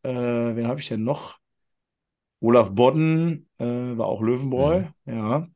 [0.03, 0.09] Äh,
[0.57, 1.37] wen habe ich denn noch?
[2.41, 5.47] Olaf Bodden äh, war auch Löwenbräu, ja.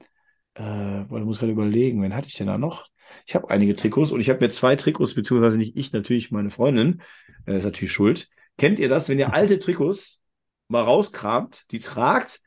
[0.53, 2.89] Äh, da muss ich gerade überlegen, wen hatte ich denn da noch?
[3.27, 6.51] Ich habe einige Trikots und ich habe mir zwei Trikots, beziehungsweise nicht ich, natürlich meine
[6.51, 7.01] Freundin,
[7.47, 8.29] äh, ist natürlich schuld.
[8.59, 10.21] Kennt ihr das, wenn ihr alte Trikots
[10.69, 12.41] mal rauskramt, die tragt,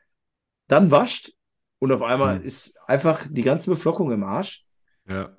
[0.68, 1.32] dann wascht
[1.80, 2.42] und auf einmal Hm.
[2.44, 4.64] ist einfach die ganze Beflockung im Arsch?
[5.08, 5.30] Ja.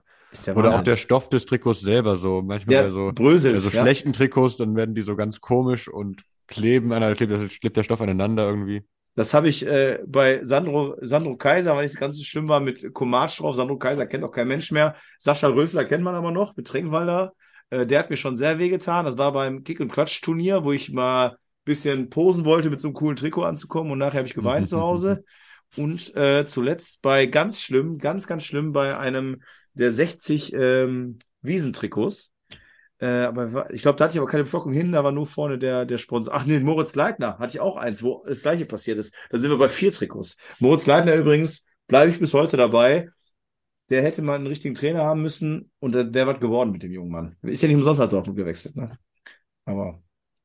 [0.56, 2.42] Oder auch der Stoff des Trikots selber so.
[2.42, 3.82] Manchmal der bei so, bröselt, bei so ja.
[3.82, 7.84] schlechten Trikots, dann werden die so ganz komisch und kleben aneinander, klebt, das- klebt der
[7.84, 8.84] Stoff aneinander irgendwie.
[9.16, 12.94] Das habe ich äh, bei Sandro, Sandro Kaiser, weil es ganz so schlimm war mit
[12.94, 13.58] Komatsch drauf.
[13.58, 14.96] Sandro Kaiser kennt auch kein Mensch mehr.
[15.20, 17.34] Sascha Rösler kennt man aber noch mit Trinkwalder.
[17.70, 19.04] Äh, der hat mir schon sehr wehgetan.
[19.06, 22.88] Das war beim Kick- und Quatsch-Turnier, wo ich mal ein bisschen posen wollte, mit so
[22.88, 25.26] einem coolen Trikot anzukommen und nachher habe ich geweint zu Hause.
[25.78, 29.42] Und äh, zuletzt bei ganz schlimm, ganz, ganz schlimm bei einem
[29.74, 32.34] der 60 ähm, Wiesentrikots.
[33.00, 35.58] Äh, aber ich glaube, da hatte ich aber keine Beflockung hin, da war nur vorne
[35.58, 36.34] der, der Sponsor.
[36.34, 39.16] Ach nee, Moritz Leitner hatte ich auch eins, wo das gleiche passiert ist.
[39.30, 40.38] Dann sind wir bei vier Trikots.
[40.60, 43.10] Moritz Leitner übrigens, bleibe ich bis heute dabei.
[43.90, 46.92] Der hätte mal einen richtigen Trainer haben müssen und der, der wird geworden mit dem
[46.92, 47.36] jungen Mann.
[47.42, 48.98] Ist ja nicht umsonst nach Dortmund gewechselt, ne?
[49.66, 50.02] Aber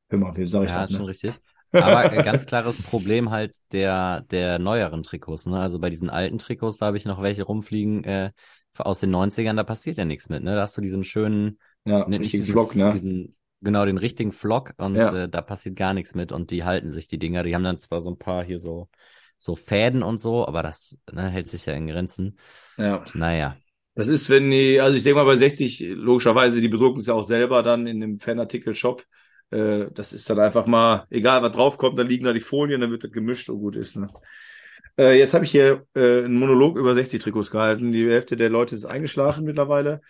[0.09, 1.07] hör mal, wie sag ich Ja, das, schon ne?
[1.07, 1.33] richtig.
[1.75, 5.59] Aber äh, ganz klares Problem halt der, der neueren Trikots, ne?
[5.59, 8.31] Also bei diesen alten Trikots, da habe ich noch welche rumfliegen, äh,
[8.77, 10.55] aus den 90ern, da passiert ja nichts mit, ne?
[10.55, 12.93] Da hast du diesen schönen, Ja, ne, richtigen diesen, Flock, ne?
[12.93, 15.11] diesen, genau, den richtigen Flock und Ja.
[15.11, 17.43] äh, da passiert gar nichts mit und die halten sich, die Dinger.
[17.43, 18.89] Die haben dann zwar so ein paar hier so,
[19.39, 22.37] so Fäden und so, aber das ne, hält sich ja in Grenzen.
[22.77, 23.03] Ja.
[23.13, 23.57] Naja.
[23.95, 27.15] Das ist, wenn die, also ich denke mal bei 60, logischerweise, die bedrucken es ja
[27.15, 29.03] auch selber dann in dem Fanartikel-Shop.
[29.51, 32.91] Äh, das ist dann einfach mal, egal was draufkommt, dann liegen da die Folien, dann
[32.91, 33.95] wird das gemischt und gut ist.
[33.95, 34.07] Ne?
[34.97, 37.91] Äh, jetzt habe ich hier äh, einen Monolog über 60 Trikots gehalten.
[37.91, 40.01] Die Hälfte der Leute ist eingeschlafen mittlerweile.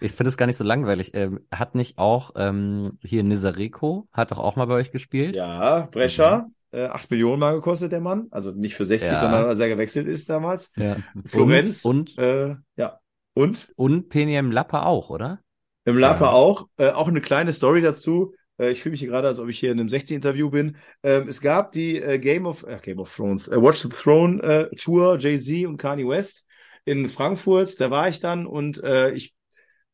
[0.00, 1.12] Ich finde es gar nicht so langweilig.
[1.14, 5.36] Ähm, hat nicht auch ähm, hier Nizareko, hat doch auch mal bei euch gespielt?
[5.36, 8.26] Ja, Brescher, äh, 8 Millionen mal gekostet, der Mann.
[8.30, 9.16] Also nicht für 60, Ja.
[9.16, 10.72] sondern als er gewechselt ist damals.
[10.76, 10.96] Ja.
[11.26, 11.84] Florenz.
[11.84, 12.98] Und, und, Äh, ja.
[13.34, 13.70] Und?
[13.76, 15.40] und Peniem Lappa auch, oder?
[15.84, 16.30] Im Lapa Ja.
[16.32, 16.66] auch.
[16.78, 18.34] Äh, auch eine kleine Story dazu.
[18.58, 20.76] Äh, ich fühle mich hier gerade, als ob ich hier in einem 60-Interview bin.
[21.02, 24.42] Ähm, es gab die äh, Game of äh, Game of Thrones, äh, Watch the Throne
[24.42, 26.46] äh, Tour, Jay-Z und Kanye West
[26.84, 27.80] in Frankfurt.
[27.80, 29.34] Da war ich dann und äh, ich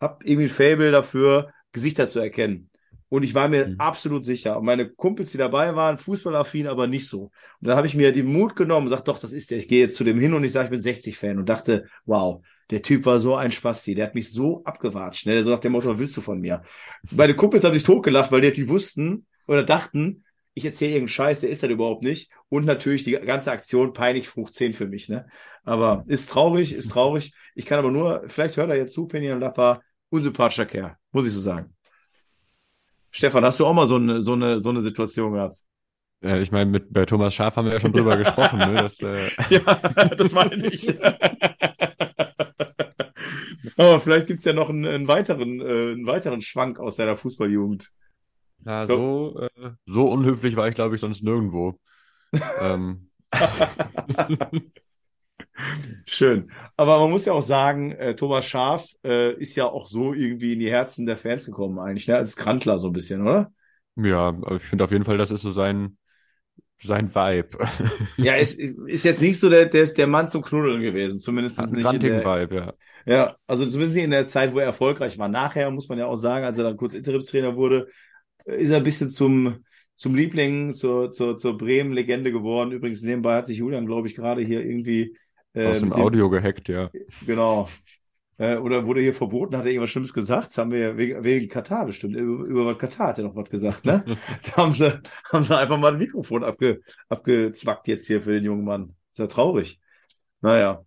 [0.01, 2.72] habe irgendwie ein Fable dafür, Gesichter zu erkennen.
[3.13, 3.75] Und ich war mir Mhm.
[3.77, 4.57] absolut sicher.
[4.57, 7.25] Und meine Kumpels, die dabei waren, fußballaffin, aber nicht so.
[7.25, 9.59] Und dann habe ich mir den Mut genommen und gesagt, doch, das ist der.
[9.59, 12.43] Ich gehe jetzt zu dem hin und ich sage, ich bin 60-Fan und dachte, wow,
[12.71, 13.95] der Typ war so ein Spasti.
[13.95, 15.27] Der hat mich so abgewatscht.
[15.27, 15.35] Ne?
[15.35, 16.63] Der so nach dem Motto, was willst du von mir?
[17.11, 21.41] Meine Kumpels haben sich totgelacht, weil die, die wussten oder dachten, ich erzähle irgendeinen Scheiß,
[21.43, 22.31] der ist das überhaupt nicht.
[22.49, 25.11] Und natürlich die ganze Aktion peinlich hoch 10 für mich.
[25.11, 25.27] Ne?
[25.65, 27.35] Aber ist traurig, ist traurig.
[27.55, 31.27] Ich kann aber nur, vielleicht hört er jetzt zu, Penny und Lappa, unsympathischer Kerl, muss
[31.27, 31.75] ich so sagen.
[33.13, 35.59] Stefan, hast du auch mal so eine, so eine, so eine Situation gehabt?
[36.23, 38.75] Äh, ich meine, mit bei Thomas Schaaf haben wir ja schon drüber gesprochen, ne?
[38.75, 39.61] Das, äh, Ja,
[40.17, 40.89] das meine ich.
[43.77, 47.91] Aber vielleicht gibt's ja noch einen, einen weiteren, äh, einen weiteren Schwank aus deiner Fußballjugend.
[48.59, 51.79] na, so, äh, so unhöflich war ich, glaube ich, sonst nirgendwo.
[52.61, 53.11] ähm,
[56.07, 56.51] Schön.
[56.77, 60.55] Aber man muss ja auch sagen, äh, Thomas Schaf äh, ist ja auch so irgendwie
[60.55, 62.17] in die Herzen der Fans gekommen, eigentlich, ne?
[62.17, 63.53] Als Krantler so ein bisschen, oder?
[63.97, 65.97] ja, aber ich finde auf jeden Fall, das ist so sein,
[66.83, 67.59] sein Vibe.
[68.17, 71.71] Ja, es ist jetzt nicht so der, der, der Mann zum Knuddeln gewesen, zumindest Hat
[71.73, 72.75] nicht in grantigen der, Vibe, ja.
[73.05, 75.29] Ja, also zumindest nicht in der Zeit, wo er erfolgreich war.
[75.29, 77.89] Nachher muss man ja auch sagen, als er dann kurz Interimstrainer wurde,
[78.45, 79.65] äh, ist er ein bisschen zum,
[79.97, 82.73] zum Liebling, zur, zur, zur Bremen-Legende geworden.
[82.73, 85.17] Übrigens, nebenbei hat sich Julian, glaube ich, gerade hier irgendwie
[85.55, 86.91] äh, Aus dem mit dem- Audio gehackt, ja.
[87.27, 87.69] Genau.
[88.39, 90.49] Äh, oder wurde hier verboten, hat er irgendwas Schlimmes gesagt?
[90.49, 92.17] Das haben wir ja wegen, wegen Katar bestimmt.
[92.17, 94.03] Über, über Katar hat er noch was gesagt, ne?
[94.45, 95.01] da haben sie,
[95.33, 98.95] haben sie einfach mal ein Mikrofon abge, abgezwackt jetzt hier für den jungen Mann.
[99.11, 99.79] Ist ja traurig.
[100.41, 100.83] Naja.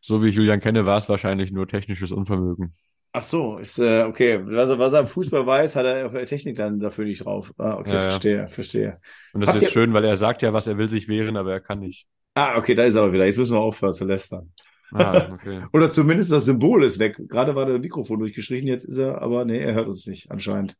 [0.00, 2.74] So wie ich Julian kenne, war es wahrscheinlich nur technisches Unvermögen.
[3.12, 4.40] Ach so, ist, äh, okay.
[4.44, 7.24] Was, er- was er am Fußball weiß, hat er auf der Technik dann dafür nicht
[7.24, 7.52] drauf.
[7.56, 8.10] Ah, okay, Ja, ja.
[8.10, 9.00] verstehe, verstehe.
[9.32, 11.36] Und das Habt ist ihr- schön, weil er sagt ja, was er will sich wehren,
[11.36, 12.06] aber er kann nicht.
[12.38, 13.26] Ah, okay, da ist er aber wieder.
[13.26, 14.52] Jetzt müssen wir aufhören zu lästern.
[14.92, 15.64] Ah, okay.
[15.72, 17.20] Oder zumindest das Symbol ist weg.
[17.28, 20.76] Gerade war der Mikrofon durchgeschrien, jetzt ist er, aber nee, er hört uns nicht, anscheinend.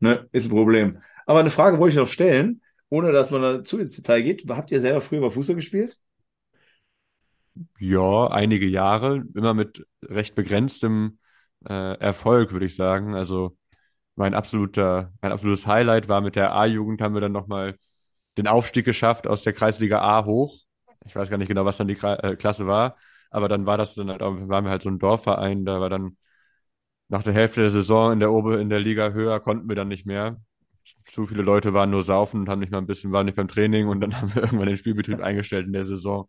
[0.00, 0.98] Ne, ist ein Problem.
[1.24, 2.60] Aber eine Frage wollte ich noch stellen,
[2.90, 4.44] ohne dass man da zu ins Detail geht.
[4.50, 5.98] Habt ihr selber früher mal Fußball gespielt?
[7.78, 11.18] Ja, einige Jahre, immer mit recht begrenztem
[11.66, 13.14] äh, Erfolg, würde ich sagen.
[13.14, 13.56] Also
[14.14, 17.76] mein absoluter, mein absolutes Highlight war mit der A-Jugend, haben wir dann nochmal
[18.36, 20.65] den Aufstieg geschafft aus der Kreisliga A hoch.
[21.06, 22.96] Ich weiß gar nicht genau, was dann die äh, Klasse war,
[23.30, 26.16] aber dann war das dann halt, waren wir halt so ein Dorfverein, da war dann
[27.08, 29.88] nach der Hälfte der Saison in der Ober, in der Liga höher konnten wir dann
[29.88, 30.40] nicht mehr.
[31.12, 33.48] Zu viele Leute waren nur saufen und haben nicht mal ein bisschen, waren nicht beim
[33.48, 36.28] Training und dann haben wir irgendwann den Spielbetrieb eingestellt in der Saison.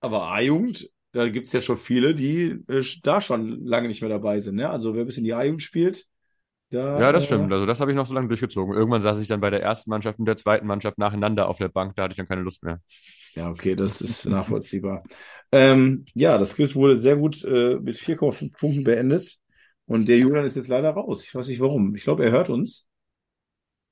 [0.00, 4.40] Aber A-Jugend, da gibt's ja schon viele, die äh, da schon lange nicht mehr dabei
[4.40, 4.56] sind.
[4.56, 4.68] Ne?
[4.68, 6.06] Also wer bis in die A-Jugend spielt,
[6.70, 7.00] da.
[7.00, 7.52] Ja, das äh, stimmt.
[7.52, 8.74] Also das habe ich noch so lange durchgezogen.
[8.74, 11.68] Irgendwann saß ich dann bei der ersten Mannschaft und der zweiten Mannschaft nacheinander auf der
[11.68, 11.96] Bank.
[11.96, 12.80] Da hatte ich dann keine Lust mehr.
[13.34, 15.04] Ja, okay, das ist nachvollziehbar.
[15.52, 19.38] Ähm, ja, das Quiz wurde sehr gut äh, mit 4,5 Punkten beendet.
[19.86, 21.24] Und der Julian ist jetzt leider raus.
[21.24, 21.94] Ich weiß nicht warum.
[21.94, 22.88] Ich glaube, er hört uns.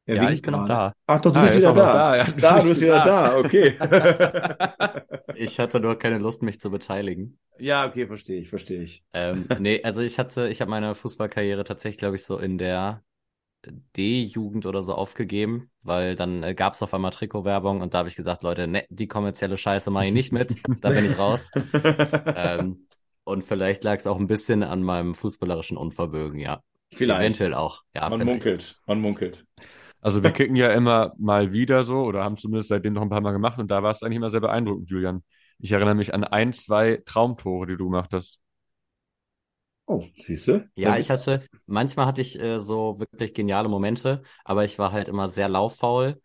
[0.04, 0.64] Er Ja, ich bin noch gerade.
[0.64, 0.92] da.
[1.06, 1.90] Ach doch, du Ah, bist er ist wieder auch da.
[1.90, 3.04] da, ja, Da, du du bist bist wieder da.
[3.04, 3.76] da, okay.
[5.34, 7.38] Ich hatte nur keine Lust, mich zu beteiligen.
[7.58, 9.04] Ja, okay, verstehe ich, verstehe ich.
[9.12, 13.02] Ähm, nee, also ich hatte, ich habe meine Fußballkarriere tatsächlich, glaube ich, so in der
[13.96, 18.08] D-Jugend oder so aufgegeben, weil dann äh, gab es auf einmal Trikotwerbung und da habe
[18.08, 21.50] ich gesagt, Leute, ne, die kommerzielle Scheiße mache ich nicht mit, da bin ich raus.
[22.38, 22.86] Ähm,
[23.24, 26.60] und vielleicht lag es auch ein bisschen an meinem fußballerischen Unvermögen, ja.
[26.92, 27.20] Vielleicht.
[27.20, 28.08] Eventuell auch, ja.
[28.08, 28.26] Man vielleicht.
[28.26, 29.46] munkelt, man munkelt.
[30.00, 33.20] Also wir kicken ja immer mal wieder so oder haben zumindest seitdem noch ein paar
[33.20, 35.24] Mal gemacht und da war es eigentlich immer sehr beeindruckend, Julian.
[35.58, 38.38] Ich erinnere mich an ein, zwei Traumtore, die du gemacht hast.
[39.86, 40.68] Oh, siehst du?
[40.74, 45.08] Ja, ich hatte, manchmal hatte ich äh, so wirklich geniale Momente, aber ich war halt
[45.08, 46.20] immer sehr lauffaul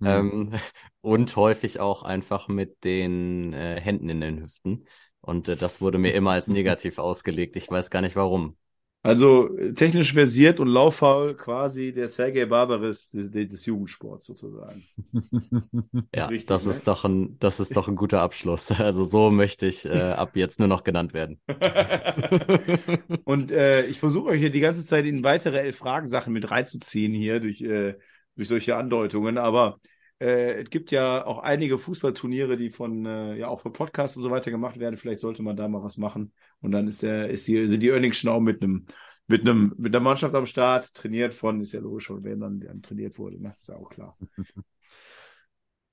[0.00, 0.30] Hm.
[0.50, 0.54] ähm,
[1.02, 4.86] und häufig auch einfach mit den äh, Händen in den Hüften.
[5.22, 7.56] Und äh, das wurde mir immer als negativ ausgelegt.
[7.56, 8.56] Ich weiß gar nicht warum.
[9.02, 14.82] Also äh, technisch versiert und lauffaul quasi der Sergei Barbaris des, des Jugendsports sozusagen.
[16.14, 16.72] Ja, richtig, das ne?
[16.72, 18.70] ist doch ein, das ist doch ein guter Abschluss.
[18.80, 21.40] Also so möchte ich äh, ab jetzt nur noch genannt werden.
[23.24, 27.12] Und äh, ich versuche euch hier die ganze Zeit in weitere elf Fragensachen mit reinzuziehen
[27.14, 27.94] hier durch, äh,
[28.36, 29.38] durch solche Andeutungen.
[29.38, 29.78] Aber
[30.20, 34.22] äh, es gibt ja auch einige Fußballturniere, die von äh, ja auch von Podcasts und
[34.22, 34.96] so weiter gemacht werden.
[34.96, 36.32] Vielleicht sollte man da mal was machen.
[36.60, 38.86] Und dann ist der, ist hier, sind die Earnings schon auch mit einem
[39.26, 42.60] mit einem mit einer Mannschaft am Start trainiert von, ist ja logisch, von wer dann,
[42.60, 43.40] dann trainiert wurde.
[43.40, 43.50] Ne?
[43.58, 44.16] Ist ja auch klar.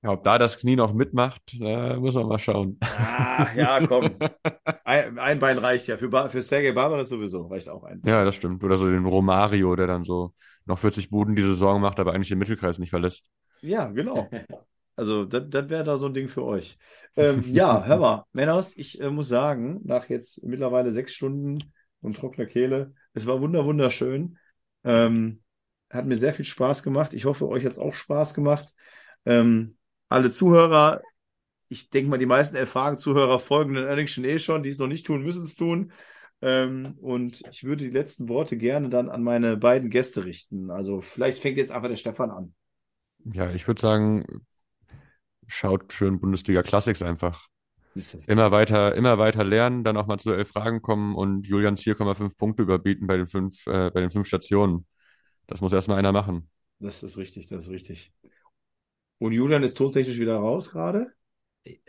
[0.02, 2.78] Ja, ob da das Knie noch mitmacht, da müssen wir mal schauen.
[2.80, 4.16] Ah, ja, komm.
[4.84, 5.96] Ein, ein Bein reicht ja.
[5.98, 8.00] Für, Ba- für Sergei Barbaris sowieso reicht auch ein.
[8.06, 8.62] Ja, das stimmt.
[8.64, 10.32] Oder so den Romario, der dann so
[10.64, 13.28] noch 40 Buden die Saison macht, aber eigentlich den Mittelkreis nicht verlässt.
[13.62, 14.28] Ja, genau.
[14.98, 16.76] Also, das, wäre da so ein Ding für euch.
[17.16, 22.16] Ähm, ja, hör mal, Männers, ich äh, muss sagen, nach jetzt mittlerweile sechs Stunden und
[22.16, 24.38] trockener Kehle, es war wunder, wunderschön.
[24.84, 25.42] Ähm,
[25.90, 27.14] hat mir sehr viel Spaß gemacht.
[27.14, 28.72] Ich hoffe, euch hat es auch Spaß gemacht.
[29.24, 31.02] Ähm, alle Zuhörer,
[31.68, 34.78] ich denke mal, die meisten erfahrenen Zuhörer folgen den Earnings schon eh schon, die es
[34.78, 35.92] noch nicht tun, müssen es tun.
[36.40, 40.70] Ähm, und ich würde die letzten Worte gerne dann an meine beiden Gäste richten.
[40.70, 42.54] Also, vielleicht fängt jetzt einfach der Stefan an.
[43.24, 44.24] Ja, ich würde sagen,
[45.46, 47.46] schaut schön Bundesliga Classics einfach.
[48.26, 52.36] Immer weiter, immer weiter lernen, dann auch mal zu elf Fragen kommen und Julians 4,5
[52.36, 54.86] Punkte überbieten bei den fünf, äh, bei den fünf Stationen.
[55.46, 56.50] Das muss erstmal einer machen.
[56.80, 58.12] Das ist richtig, das ist richtig.
[59.18, 61.12] Und Julian ist tontechnisch wieder raus gerade?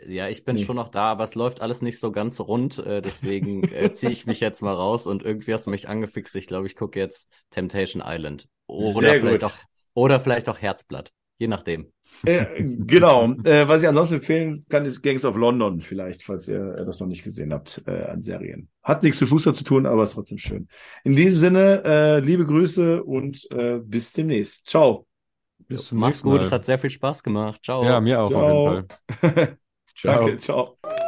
[0.06, 0.64] Ja, ich bin Nee.
[0.64, 2.78] schon noch da, aber es läuft alles nicht so ganz rund.
[2.78, 6.36] Äh, deswegen äh, ziehe ich mich jetzt mal raus und irgendwie hast du mich angefixt.
[6.36, 8.48] Ich glaube, ich gucke jetzt Temptation Island.
[8.66, 9.44] Oder Sehr vielleicht gut.
[9.44, 9.58] auch,
[9.94, 11.12] oder vielleicht auch Herzblatt.
[11.40, 11.86] Je nachdem.
[12.26, 13.32] Äh, genau.
[13.44, 17.06] Äh, was ich ansonsten empfehlen kann, ist Gangs of London vielleicht, falls ihr das noch
[17.06, 18.68] nicht gesehen habt äh, an Serien.
[18.82, 20.68] Hat nichts mit Fußball zu tun, aber ist trotzdem schön.
[21.02, 24.68] In diesem Sinne, äh, liebe Grüße und äh, bis demnächst.
[24.68, 25.06] Ciao.
[25.66, 26.42] Bis zum Mach's gut, Mal.
[26.42, 27.60] es hat sehr viel Spaß gemacht.
[27.64, 27.84] Ciao.
[27.84, 29.34] Ja, mir auch auf jeden Ciao.
[29.34, 29.58] Fall.
[29.96, 30.26] Ciao.
[30.26, 30.99] Danke, ciao.